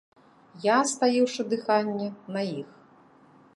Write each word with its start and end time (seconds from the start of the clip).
Я, 0.63 0.77
стаіўшы 0.91 1.45
дыханне, 1.51 2.09
на 2.37 2.41
іх. 2.59 2.69